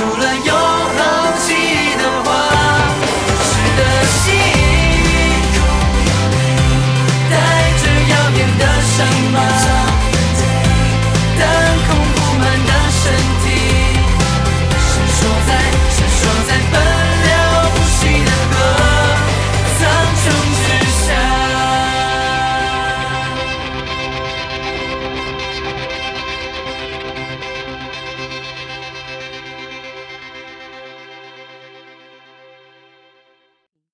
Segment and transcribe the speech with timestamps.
[0.00, 0.59] 除了有